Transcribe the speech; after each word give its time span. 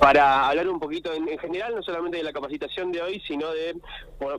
para 0.00 0.48
hablar 0.48 0.68
un 0.68 0.78
poquito 0.78 1.12
en, 1.12 1.26
general, 1.38 1.74
no 1.74 1.82
solamente 1.82 2.18
de 2.18 2.22
la 2.22 2.32
capacitación 2.32 2.92
de 2.92 3.00
hoy, 3.00 3.22
sino 3.26 3.50
de 3.52 3.76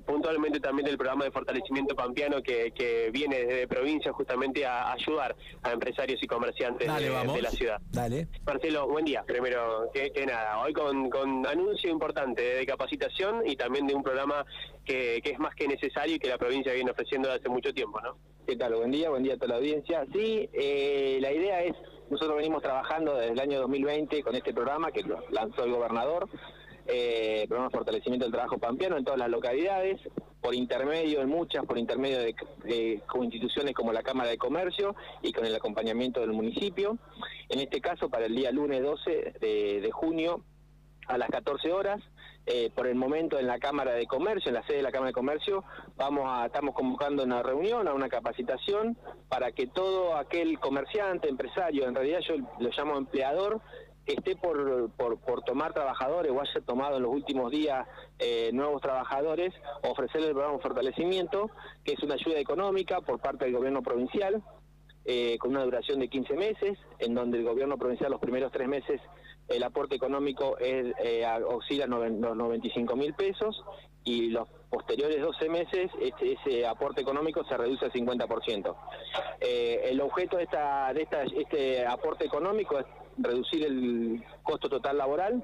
puntualmente 0.05 0.59
también 0.59 0.85
del 0.85 0.97
programa 0.97 1.25
de 1.25 1.31
fortalecimiento 1.31 1.95
pampeano 1.95 2.41
que, 2.41 3.09
viene 3.11 3.45
desde 3.45 3.67
provincia 3.67 4.11
justamente 4.11 4.65
a, 4.65 4.91
ayudar 4.91 5.35
a 5.63 5.71
empresarios 5.71 6.21
y 6.21 6.27
comerciantes 6.27 6.87
de, 6.87 7.41
la 7.41 7.49
ciudad. 7.49 7.81
Dale. 7.91 8.27
Marcelo, 8.45 8.87
buen 8.87 9.05
día. 9.05 9.23
Primero 9.23 9.89
que, 9.93 10.25
nada, 10.25 10.59
hoy 10.59 10.73
con, 10.73 11.45
anuncio 11.45 11.89
importante 11.89 12.41
de 12.41 12.65
capacitación 12.65 13.47
y 13.47 13.55
también 13.55 13.87
de 13.87 13.95
un 13.95 14.03
programa 14.03 14.45
que, 14.85 15.21
es 15.23 15.39
más 15.39 15.55
que 15.55 15.67
necesario 15.67 16.15
y 16.15 16.19
que 16.19 16.29
la 16.29 16.37
provincia 16.37 16.73
viene 16.73 16.91
ofreciendo 16.91 17.27
desde 17.27 17.41
hace 17.41 17.49
mucho 17.49 17.73
tiempo, 17.73 17.99
¿no? 18.01 18.17
¿Qué 18.45 18.55
tal? 18.55 18.75
Buen 18.75 18.91
día, 18.91 19.09
buen 19.09 19.23
día 19.23 19.33
a 19.33 19.37
toda 19.37 19.49
la 19.49 19.55
audiencia. 19.55 20.05
Sí, 20.13 20.49
eh, 20.53 21.17
la 21.19 21.33
idea 21.33 21.63
es 21.63 21.75
nosotros 22.09 22.37
venimos 22.37 22.61
trabajando 22.61 23.15
desde 23.15 23.33
el 23.33 23.39
año 23.39 23.59
2020 23.61 24.23
con 24.23 24.35
este 24.35 24.53
programa 24.53 24.91
que 24.91 25.03
lanzó 25.31 25.63
el 25.63 25.71
gobernador, 25.71 26.29
eh, 26.85 27.45
programa 27.47 27.69
de 27.69 27.77
fortalecimiento 27.77 28.25
del 28.25 28.31
trabajo 28.31 28.57
pampeano 28.57 28.97
en 28.97 29.03
todas 29.03 29.19
las 29.19 29.29
localidades, 29.29 29.99
por 30.41 30.55
intermedio 30.55 31.21
en 31.21 31.29
muchas, 31.29 31.65
por 31.65 31.77
intermedio 31.77 32.19
de, 32.19 33.01
instituciones 33.21 33.73
como 33.73 33.91
la 33.91 34.03
Cámara 34.03 34.29
de 34.29 34.37
Comercio 34.37 34.95
y 35.21 35.33
con 35.33 35.45
el 35.45 35.55
acompañamiento 35.55 36.21
del 36.21 36.31
municipio. 36.31 36.97
En 37.49 37.59
este 37.59 37.81
caso, 37.81 38.09
para 38.09 38.25
el 38.25 38.35
día 38.35 38.51
lunes 38.51 38.81
12 38.81 39.33
de 39.39 39.89
junio 39.91 40.43
a 41.07 41.17
las 41.17 41.29
14 41.29 41.71
horas, 41.71 42.01
eh, 42.49 42.71
por 42.73 42.87
el 42.87 42.95
momento 42.95 43.37
en 43.37 43.45
la 43.45 43.59
Cámara 43.59 43.91
de 43.91 44.07
Comercio, 44.07 44.49
en 44.49 44.55
la 44.55 44.65
sede 44.65 44.77
de 44.77 44.83
la 44.83 44.91
Cámara 44.91 45.09
de 45.09 45.13
Comercio, 45.13 45.65
vamos 45.97 46.23
a, 46.25 46.45
estamos 46.45 46.73
convocando 46.73 47.23
una 47.23 47.43
reunión, 47.43 47.89
a 47.89 47.93
una 47.93 48.07
capacitación, 48.07 48.97
para 49.27 49.51
que 49.51 49.67
todo 49.67 50.15
aquel 50.15 50.57
comerciante, 50.57 51.27
empresario, 51.27 51.85
en 51.87 51.93
realidad 51.93 52.19
yo 52.25 52.35
lo 52.59 52.69
llamo 52.69 52.97
empleador, 52.97 53.59
que 54.05 54.13
esté 54.13 54.37
por, 54.37 54.89
por, 54.91 55.43
tomar 55.43 55.73
trabajadores 55.73 56.31
o 56.31 56.39
haya 56.39 56.61
tomado 56.65 56.95
en 56.95 57.03
los 57.03 57.11
últimos 57.11 57.51
días 57.51 57.85
eh, 58.17 58.51
nuevos 58.53 58.81
trabajadores, 58.81 59.53
ofrecerle 59.83 60.27
el 60.27 60.33
programa 60.33 60.55
de 60.55 60.63
fortalecimiento, 60.63 61.51
que 61.83 61.93
es 61.93 61.99
una 62.01 62.13
ayuda 62.13 62.39
económica 62.39 63.01
por 63.01 63.19
parte 63.19 63.43
del 63.43 63.55
gobierno 63.55 63.81
provincial, 63.81 64.41
eh, 65.09 65.37
con 65.39 65.51
una 65.51 65.63
duración 65.63 65.99
de 65.99 66.09
15 66.09 66.33
meses, 66.35 66.77
en 66.99 67.15
donde 67.15 67.37
el 67.37 67.45
gobierno 67.45 67.77
provincial 67.77 68.11
los 68.11 68.19
primeros 68.19 68.51
tres 68.51 68.67
meses 68.67 68.99
el 69.47 69.63
aporte 69.63 69.95
económico 69.95 70.57
es, 70.57 70.93
eh, 71.01 71.25
oscila 71.47 71.87
los 71.87 72.35
95 72.35 72.95
mil 72.97 73.13
pesos 73.13 73.63
y 74.03 74.29
los 74.29 74.49
posteriores 74.69 75.21
12 75.21 75.47
meses 75.49 75.91
ese 76.19 76.67
aporte 76.67 77.01
económico 77.01 77.45
se 77.45 77.55
reduce 77.55 77.85
al 77.85 77.93
50%. 77.93 78.75
Eh, 79.39 79.83
el 79.85 80.01
objeto 80.01 80.35
de, 80.35 80.43
esta, 80.43 80.93
de 80.93 81.03
esta, 81.03 81.23
este 81.23 81.85
aporte 81.85 82.25
económico 82.25 82.77
es 82.77 82.85
reducir 83.17 83.65
el 83.65 84.21
costo 84.43 84.67
total 84.67 84.97
laboral 84.97 85.43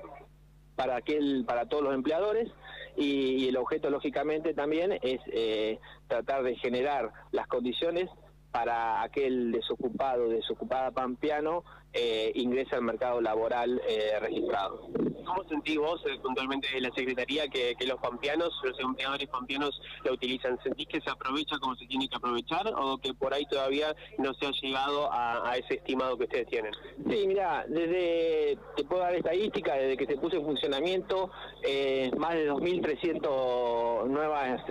para 0.75 0.97
aquel 0.97 1.45
para 1.45 1.67
todos 1.67 1.83
los 1.83 1.93
empleadores 1.93 2.49
y, 2.97 3.47
el 3.47 3.57
objeto 3.57 3.89
lógicamente 3.89 4.53
también 4.53 4.93
es 5.01 5.21
eh, 5.27 5.79
tratar 6.07 6.43
de 6.43 6.55
generar 6.55 7.11
las 7.31 7.47
condiciones 7.47 8.09
para 8.53 9.01
aquel 9.01 9.51
desocupado, 9.51 10.29
desocupada 10.29 10.91
pampeano, 10.91 11.63
eh, 11.93 12.31
ingrese 12.35 12.75
al 12.75 12.81
mercado 12.81 13.21
laboral 13.21 13.81
eh, 13.87 14.19
registrado. 14.19 14.89
¿Cómo 15.25 15.43
sentís 15.47 15.77
vos 15.77 16.01
eh, 16.05 16.17
puntualmente 16.21 16.67
de 16.73 16.81
la 16.81 16.91
Secretaría 16.93 17.47
que, 17.47 17.75
los 17.85 17.99
pampeanos, 17.99 18.49
los 18.63 18.79
empleadores 18.79 19.27
pampeanos 19.29 19.79
la 20.03 20.11
utilizan? 20.11 20.59
¿Sentís 20.63 20.87
que 20.87 21.01
se 21.01 21.09
aprovecha 21.09 21.57
como 21.59 21.75
se 21.75 21.85
tiene 21.85 22.07
que 22.07 22.15
aprovechar 22.15 22.67
o 22.75 22.97
que 22.97 23.13
por 23.13 23.33
ahí 23.33 23.45
todavía 23.45 23.95
no 24.17 24.33
se 24.33 24.47
ha 24.47 24.51
llegado 24.61 25.09
a, 25.11 25.55
ese 25.57 25.75
estimado 25.75 26.17
que 26.17 26.23
ustedes 26.23 26.47
tienen? 26.47 26.73
Sí, 27.09 27.25
mira, 27.27 27.65
desde, 27.67 28.57
te 28.75 28.83
puedo 28.83 29.01
dar 29.01 29.15
estadística, 29.15 29.75
desde 29.75 29.97
que 29.97 30.05
se 30.05 30.17
puso 30.17 30.37
en 30.37 30.45
funcionamiento, 30.45 31.31
eh, 31.63 32.11
más 32.17 32.33
de 32.33 32.51
2.300 32.51 34.07
nuevas 34.07 34.61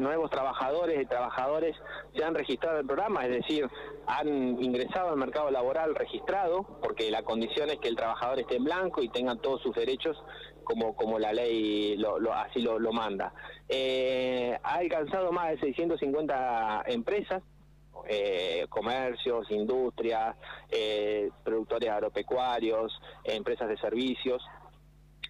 nuevos 0.00 0.30
trabajadores 0.30 1.00
y 1.00 1.06
trabajadores 1.06 1.76
se 2.14 2.24
han 2.24 2.34
registrado 2.34 2.76
en 2.76 2.80
el 2.80 2.86
programa, 2.86 3.24
es 3.26 3.30
decir, 3.42 3.68
han 4.06 4.28
ingresado 4.62 5.10
al 5.10 5.16
mercado 5.16 5.50
laboral 5.50 5.94
registrado, 6.06 6.64
porque 6.80 7.10
la 7.10 7.22
condición 7.22 7.68
es 7.70 7.78
que 7.78 7.88
el 7.88 7.96
trabajador 7.96 8.38
esté 8.38 8.56
en 8.56 8.64
blanco 8.64 9.02
y 9.02 9.08
tenga 9.08 9.36
todos 9.36 9.60
sus 9.62 9.74
derechos 9.74 10.16
como, 10.62 10.94
como 10.94 11.18
la 11.18 11.32
ley 11.32 11.96
lo, 11.96 12.32
así 12.32 12.60
lo, 12.60 12.92
manda. 12.92 13.32
Eh, 13.68 14.56
ha 14.62 14.76
alcanzado 14.76 15.32
más 15.32 15.50
de 15.50 15.58
650 15.58 16.84
empresas, 16.86 17.42
eh, 18.08 18.66
comercios, 18.68 19.50
industrias, 19.50 20.36
eh, 20.70 21.30
productores 21.44 21.90
agropecuarios, 21.90 22.92
empresas 23.24 23.68
de 23.68 23.76
servicios, 23.78 24.42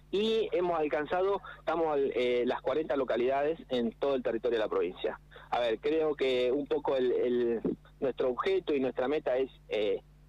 y 0.09 0.47
hemos 0.53 0.79
alcanzado, 0.79 1.41
estamos 1.59 1.99
las 2.45 2.61
40 2.61 2.95
localidades 2.95 3.59
en 3.69 3.91
todo 3.91 4.15
el 4.15 4.23
territorio 4.23 4.57
de 4.57 4.63
la 4.63 4.69
provincia. 4.69 5.19
A 5.49 5.59
ver, 5.59 5.79
creo 5.79 6.15
que 6.15 6.49
un 6.51 6.65
poco 6.65 6.95
el, 6.95 7.61
nuestro 7.99 8.29
objeto 8.29 8.73
y 8.73 8.79
nuestra 8.79 9.09
meta 9.09 9.37
es 9.37 9.51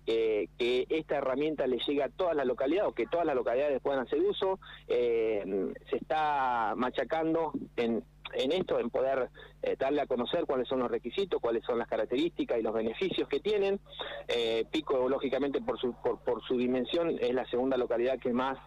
que 0.08 0.86
esta 0.88 1.16
herramienta 1.16 1.66
le 1.66 1.78
llegue 1.86 2.02
a 2.02 2.08
todas 2.08 2.34
las 2.34 2.46
localidades 2.46 2.90
o 2.90 2.94
que 2.94 3.06
todas 3.06 3.26
las 3.26 3.34
localidades 3.34 3.80
puedan 3.82 4.00
hacer 4.00 4.20
uso. 4.20 4.58
Eh, 4.86 5.72
se 5.90 5.96
está 5.96 6.74
machacando 6.76 7.52
en, 7.76 8.02
esto, 8.32 8.78
en 8.78 8.88
poder 8.88 9.28
eh, 9.62 9.76
darle 9.78 10.00
a 10.00 10.06
conocer 10.06 10.46
cuáles 10.46 10.66
son 10.66 10.78
los 10.80 10.90
requisitos, 10.90 11.40
cuáles 11.40 11.64
son 11.64 11.78
las 11.78 11.88
características 11.88 12.58
y 12.58 12.62
los 12.62 12.72
beneficios 12.72 13.28
que 13.28 13.40
tienen. 13.40 13.80
Eh, 14.28 14.64
Pico, 14.70 15.08
lógicamente, 15.08 15.60
por 15.60 15.78
su, 15.78 15.94
por, 16.02 16.42
su 16.46 16.56
dimensión, 16.56 17.16
es 17.20 17.34
la 17.34 17.48
segunda 17.50 17.76
localidad 17.76 18.18
que 18.18 18.32
más 18.32 18.58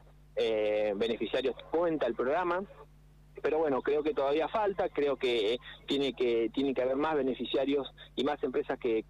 beneficiarios 0.96 1.56
cuenta 1.70 2.08
el 2.08 2.16
programa 2.16 2.64
pero 3.42 3.60
bueno, 3.60 3.82
creo 3.82 4.02
que 4.02 4.14
todavía 4.14 4.48
falta, 4.48 4.90
creo 4.90 5.18
que 5.18 5.58
tiene 5.88 6.14
que 6.14 6.50
tiene 6.54 6.74
que 6.74 6.82
haber 6.82 6.96
más 6.96 7.16
beneficiarios 7.16 7.92
y 8.16 8.24
más 8.24 8.42
empresas 8.44 8.80
que, 8.80 9.06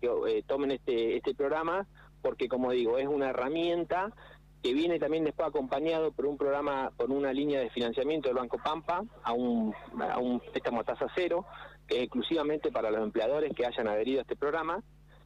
tomen 0.47 0.71
este 0.71 1.17
este 1.17 1.35
programa 1.35 1.87
porque 2.21 2.47
como 2.47 2.71
digo, 2.71 2.97
es 2.97 3.07
una 3.07 3.29
herramienta 3.29 4.13
que 4.61 4.73
viene 4.73 4.99
también 4.99 5.23
después 5.23 5.47
acompañado 5.47 6.11
por 6.11 6.27
un 6.27 6.37
programa, 6.37 6.91
por 6.95 7.09
una 7.09 7.33
línea 7.33 7.59
de 7.59 7.69
financiamiento 7.71 8.29
del 8.29 8.37
Banco 8.37 8.59
Pampa 8.63 9.03
a 9.23 9.33
un, 9.33 9.73
a 9.99 10.19
un 10.19 10.39
préstamo 10.39 10.81
a 10.81 10.83
tasa 10.83 11.07
cero, 11.15 11.45
que 11.87 11.97
es 11.97 12.03
exclusivamente 12.03 12.71
para 12.71 12.91
los 12.91 13.01
empleadores 13.01 13.53
que 13.55 13.65
hayan 13.65 13.87
adherido 13.87 14.19
a 14.19 14.21
este 14.21 14.35
programa, 14.35 14.83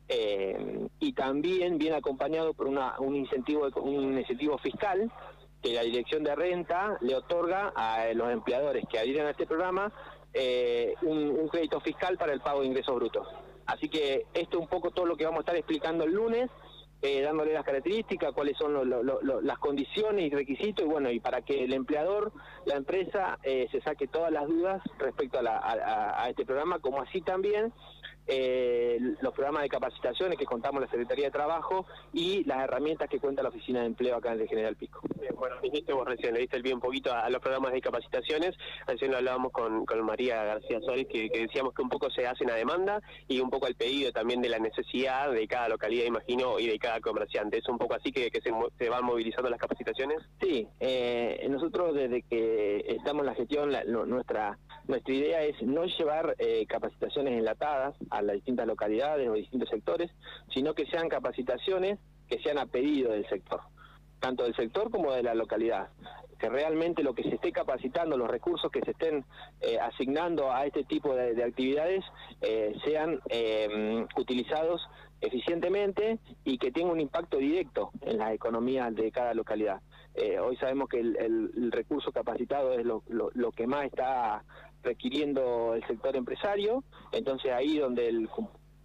eh, 0.07 0.88
y 1.00 1.13
también 1.13 1.78
viene 1.78 1.97
acompañado 1.97 2.53
por 2.53 2.67
una, 2.67 2.97
un 3.00 3.16
incentivo 3.16 3.67
un 3.81 4.17
incentivo 4.17 4.57
fiscal 4.59 5.11
que 5.61 5.73
la 5.73 5.81
Dirección 5.81 6.23
de 6.23 6.35
Renta 6.35 6.97
le 7.01 7.16
otorga 7.16 7.73
a 7.75 8.13
los 8.13 8.31
empleadores 8.31 8.85
que 8.88 9.00
adhieren 9.00 9.25
a 9.25 9.31
este 9.31 9.47
programa 9.47 9.91
eh, 10.31 10.94
un, 11.01 11.17
un 11.17 11.47
crédito 11.47 11.79
fiscal 11.81 12.17
para 12.17 12.34
el 12.34 12.39
pago 12.39 12.61
de 12.61 12.67
ingresos 12.67 12.95
brutos. 12.95 13.28
Así 13.66 13.89
que 13.89 14.28
esto 14.34 14.57
es 14.57 14.61
un 14.61 14.67
poco 14.67 14.91
todo 14.91 15.07
lo 15.07 15.17
que 15.17 15.25
vamos 15.25 15.39
a 15.39 15.41
estar 15.41 15.55
explicando 15.55 16.03
el 16.03 16.13
lunes 16.13 16.51
eh, 17.05 17.21
dándole 17.21 17.53
las 17.53 17.63
características, 17.63 18.33
cuáles 18.33 18.57
son 18.57 18.89
las 19.43 19.59
condiciones 19.59 20.25
y 20.25 20.29
requisitos, 20.31 20.83
y 20.83 20.88
bueno, 20.88 21.11
y 21.11 21.19
para 21.19 21.41
que 21.41 21.63
el 21.63 21.73
empleador, 21.73 22.31
la 22.66 22.75
empresa, 22.75 23.38
eh, 23.43 23.67
se 23.71 23.79
saque 23.81 24.07
todas 24.07 24.31
las 24.31 24.47
dudas 24.47 24.81
respecto 24.97 25.39
a, 25.39 26.27
este 26.29 26.45
programa, 26.45 26.79
como 26.79 27.01
así 27.01 27.21
también 27.21 27.71
eh, 28.28 28.97
los 29.22 29.34
programas 29.34 29.63
de 29.63 29.69
capacitaciones 29.69 30.38
que 30.38 30.46
contamos 30.46 30.81
la 30.81 30.88
Secretaría 30.88 31.25
de 31.25 31.31
Trabajo 31.31 31.86
y 32.13 32.44
las 32.46 32.63
herramientas 32.63 33.09
que 33.09 33.19
cuenta 33.19 33.44
la 33.44 33.50
Oficina 33.50 33.81
de 33.81 33.88
Empleo 33.88 34.18
acá 34.18 34.34
en 34.34 34.41
el 34.41 34.47
General 34.47 34.75
Pico. 34.75 35.02
bueno, 35.38 35.56
dijiste 35.62 35.94
vos 35.94 36.08
recién, 36.08 36.34
le 36.34 36.40
diste 36.40 36.58
el 36.58 36.64
bien 36.64 36.75
un 36.75 36.81
poquito 36.81 37.14
a, 37.14 37.30
los 37.30 37.41
programas 37.41 37.72
de 37.74 37.81
capacitaciones, 37.81 38.56
recién 38.88 39.12
lo 39.12 39.18
hablábamos 39.18 39.52
con, 39.52 39.85
María 40.06 40.44
García 40.44 40.80
Solis, 40.81 41.08
que, 41.08 41.30
decíamos 41.34 41.74
que 41.74 41.81
un 41.81 41.90
poco 41.90 42.09
se 42.12 42.28
hacen 42.28 42.50
a 42.50 42.56
demanda 42.56 43.02
y 43.28 43.40
un 43.40 43.50
poco 43.50 43.66
al 43.66 43.75
pedido 43.75 44.12
también 44.12 44.41
de 44.41 44.50
la 44.50 44.59
necesidad 44.59 45.31
de 45.31 45.47
cada 45.47 45.69
localidad, 45.69 46.06
imagino, 46.06 46.59
y 46.59 46.68
de 46.68 46.78
cada 46.78 47.00
comerciante. 47.00 47.58
¿Es 47.58 47.68
un 47.68 47.78
poco 47.78 47.96
así 47.96 48.12
que, 48.12 48.30
se, 48.41 48.90
van 48.90 49.06
movilizando 49.06 49.50
las 49.50 49.59
capacitaciones? 49.59 50.19
Sí, 50.41 50.68
eh, 50.80 51.47
nosotros 51.49 51.96
desde 51.96 52.22
que 52.23 52.85
estamos 52.88 53.22
en 53.22 53.26
la 53.28 53.35
gestión, 53.35 53.72
nuestra, 54.09 54.58
nuestra 54.88 55.14
idea 55.14 55.44
es 55.44 55.61
no 55.64 55.85
llevar 55.85 56.35
eh, 56.38 56.66
capacitaciones 56.67 57.34
enlatadas, 57.34 57.96
a 58.16 58.22
las 58.22 58.35
distintas 58.35 58.67
localidades 58.67 59.28
o 59.28 59.34
distintos 59.34 59.70
sectores, 59.70 60.12
sino 60.53 60.73
que 60.73 60.85
sean 60.88 61.09
capacitaciones 61.09 62.00
que 62.28 62.40
sean 62.40 62.58
a 62.58 62.66
pedido 62.66 63.12
del 63.12 63.28
sector, 63.28 63.62
tanto 64.20 64.44
del 64.44 64.56
sector 64.56 64.90
como 64.90 65.12
de 65.14 65.23
la 65.23 65.35
localidad. 65.35 65.90
Que 66.40 66.50
realmente 66.50 67.02
lo 67.02 67.14
que 67.14 67.23
se 67.23 67.35
esté 67.35 67.52
capacitando, 67.52 68.17
los 68.17 68.29
recursos 68.29 68.70
que 68.72 68.82
se 68.82 68.91
estén 68.91 69.23
eh, 69.62 69.79
asignando 69.79 70.52
a 70.52 70.66
este 70.66 70.84
tipo 70.84 71.16
de, 71.16 71.41
actividades 71.41 72.03
eh, 72.41 72.76
sean 72.84 73.20
eh, 73.29 74.06
utilizados 74.18 74.82
eficientemente 75.22 76.20
y 76.44 76.58
que 76.58 76.72
tenga 76.72 76.91
un 76.91 77.00
impacto 77.00 77.38
directo 77.38 77.91
en 78.02 78.18
las 78.18 78.34
economías 78.34 78.94
de 78.94 79.11
cada 79.11 79.34
localidad. 79.34 79.82
hoy 80.41 80.58
sabemos 80.58 80.90
que 80.90 81.00
el, 81.00 81.72
recurso 81.72 82.11
capacitado 82.11 82.73
es 82.73 82.85
lo, 82.85 83.02
lo 83.08 83.52
que 83.52 83.66
más 83.66 83.85
está 83.85 84.44
requiriendo 84.85 85.73
el 85.76 85.85
sector 85.85 86.16
empresario, 86.16 86.84
entonces 87.11 87.52
ahí 87.52 87.78
donde 87.78 88.08
el, 88.08 88.29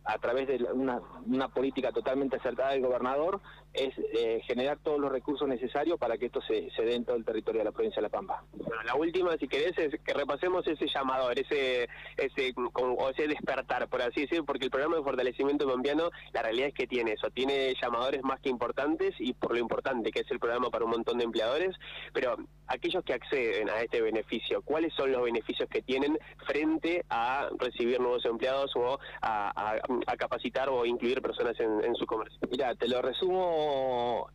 a 0.05 0.19
través 0.19 0.49
de 0.49 0.65
una, 0.73 1.49
política 1.49 1.93
totalmente 1.93 2.37
acertada 2.37 2.71
del 2.73 2.83
gobernador, 2.83 3.41
es 3.73 3.95
eh, 3.99 4.41
generar 4.47 4.79
todos 4.83 4.99
los 4.99 5.13
recursos 5.13 5.49
necesarios 5.49 5.99
para 5.99 6.19
que 6.19 6.27
esto 6.27 6.41
se, 6.43 6.71
se 6.71 6.83
dé 6.83 6.95
en 6.95 7.05
todo 7.05 7.17
el 7.17 7.25
territorio 7.25 7.61
de 7.61 7.65
la 7.65 7.73
provincia 7.73 7.97
de 7.97 8.03
La 8.03 8.09
Pampa. 8.09 8.45
Bueno, 8.53 8.83
la 8.85 8.95
última, 8.95 9.37
si 9.37 9.49
querés, 9.49 9.77
es 9.79 10.01
que 10.01 10.13
repasemos 10.13 10.67
ese 10.67 10.87
llamador, 10.87 11.39
ese, 11.39 11.89
ese, 12.17 12.55
o 12.75 13.11
ese 13.11 13.29
despertar, 13.29 13.89
por 13.89 14.03
así 14.03 14.23
decir, 14.23 14.45
porque 14.45 14.65
el 14.65 14.71
programa 14.71 14.97
de 14.97 15.03
fortalecimiento 15.03 15.69
pampeano, 15.69 16.11
la 16.33 16.43
realidad 16.43 16.69
es 16.69 16.75
que 16.75 16.87
tiene 16.87 17.13
eso, 17.13 17.31
tiene 17.31 17.75
llamadores 17.81 18.23
más 18.23 18.41
que 18.41 18.49
importantes 18.49 19.15
y 19.19 19.35
por 19.35 19.53
lo 19.53 19.59
importante 19.59 20.11
que 20.11 20.21
es 20.21 20.31
el 20.31 20.39
programa 20.39 20.71
para 20.71 20.85
un 20.85 20.91
montón 20.91 21.19
de 21.19 21.25
empleadores, 21.25 21.77
pero 22.13 22.37
aquellos 22.67 23.05
que 23.05 23.15
acceden 23.15 23.69
a 23.69 23.81
este 23.81 24.01
beneficio, 24.01 24.63
¿cuáles 24.63 24.95
son 24.95 25.13
los 25.13 25.23
beneficios 25.23 25.69
que 25.69 25.83
tienen 25.83 26.19
frente 26.47 27.05
a 27.11 27.49
recibir 27.59 28.01
nuevos 28.01 28.25
empleados 28.25 28.71
o 28.77 28.99
a, 29.23 29.77
capacitar 30.19 30.69
o 30.69 30.85
incluir 30.87 31.21
personas 31.21 31.59
en, 31.59 31.95
su 31.97 32.07
comercio? 32.07 32.39
Mira, 32.51 32.75
te 32.75 32.89
lo 32.89 33.03
resumo 33.03 33.60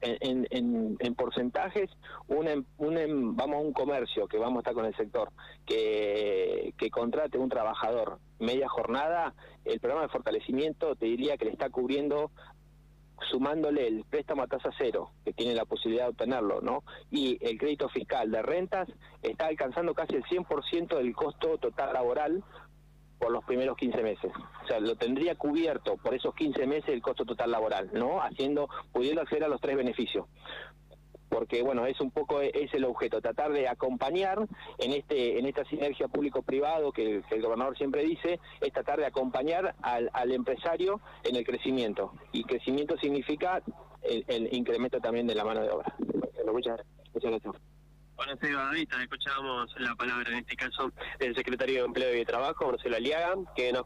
en, 0.01 0.48
en, 1.00 1.16
porcentajes. 1.16 1.89
Un, 2.27 2.66
un, 2.77 3.36
vamos 3.36 3.56
a 3.56 3.60
un 3.60 3.74
comercio 3.74 4.27
que 4.27 4.38
vamos 4.38 4.57
a 4.57 4.60
estar 4.60 4.74
con 4.74 4.86
el 4.86 4.95
sector, 4.95 5.31
que, 5.66 6.74
que 6.77 6.89
contrate 6.89 7.38
un 7.38 7.50
trabajador 7.50 8.19
media 8.39 8.68
jornada, 8.68 9.33
el 9.63 9.80
programa 9.80 10.04
de 10.04 10.10
fortalecimiento 10.10 10.95
te 10.95 11.06
diría 11.06 11.38
que 11.38 11.45
le 11.45 11.51
está 11.51 11.69
cubriendo 11.69 12.31
sumándole 13.31 13.88
el 13.88 14.04
préstamo 14.04 14.44
a 14.44 14.48
tasa 14.48 14.69
cero, 14.77 15.12
que 15.24 15.33
tiene 15.33 15.56
la 15.56 15.66
posibilidad 15.66 16.06
de 16.06 16.10
obtenerlo, 16.12 16.62
¿no? 16.62 16.83
Y 17.12 17.38
el 17.42 17.57
crédito 17.57 17.89
fiscal 17.89 18.30
de 18.31 18.42
rentas 18.42 18.89
está 19.22 19.48
alcanzando 19.48 19.94
casi 19.94 20.16
el 20.16 20.24
100% 20.24 20.98
del 20.98 21.16
costo 21.16 21.57
total 21.57 21.94
laboral 21.94 22.44
por 23.19 23.31
los 23.31 23.44
primeros 23.44 23.77
15 23.77 24.01
meses. 24.01 24.31
O 24.63 24.67
sea, 24.67 24.79
lo 24.79 24.95
tendría 24.95 25.35
cubierto 25.35 25.97
por 25.97 26.13
esos 26.13 26.33
15 26.35 26.65
meses 26.67 26.89
el 26.89 27.01
costo 27.01 27.25
total 27.25 27.51
laboral, 27.51 27.89
¿no? 27.94 28.21
Haciendo, 28.21 28.69
pudiendo 28.91 29.21
acceder 29.21 29.45
a 29.45 29.47
los 29.47 29.62
tres 29.62 29.75
beneficios 29.75 30.25
porque 31.27 31.63
bueno 31.63 31.85
es 31.85 32.00
un 32.00 32.12
poco 32.12 32.41
e, 32.41 32.51
es 32.53 32.73
el 32.73 32.85
objeto 32.85 33.19
tratar 33.19 33.51
de 33.51 33.67
acompañar 33.67 34.47
en 34.77 34.94
este 34.94 35.38
en 35.39 35.45
esta 35.45 35.65
sinergia 35.65 36.07
público 36.07 36.44
privado 36.44 36.91
que, 36.91 37.23
el 37.29 37.41
gobernador 37.41 37.77
siempre 37.77 38.03
dice 38.03 38.39
es 38.62 38.71
tratar 38.71 39.00
de 39.00 39.07
acompañar 39.07 39.75
al, 39.81 40.09
al 40.13 40.31
empresario 40.31 41.01
en 41.23 41.35
el 41.35 41.44
crecimiento 41.44 42.13
y 42.31 42.44
crecimiento 42.44 42.95
significa 42.97 43.62
el, 44.03 44.53
incremento 44.53 45.00
también 45.01 45.27
de 45.27 45.35
la 45.35 45.44
mano 45.44 45.62
de 45.62 45.71
obra 45.71 45.94
muchas 46.53 46.79
gracias 47.13 47.75
Bueno, 48.15 48.33
Seba 48.39 48.71
escuchábamos 49.01 49.75
la 49.77 49.94
palabra 49.95 50.29
en 50.29 50.38
este 50.38 50.56
caso 50.56 50.89
del 51.19 51.35
secretario 51.35 51.81
de 51.81 51.85
Empleo 51.85 52.13
y 52.13 52.19
de 52.19 52.25
Trabajo, 52.25 52.71
Marcelo 52.71 52.95
Aliaga, 52.95 53.35
que 53.57 53.73
nos 53.73 53.83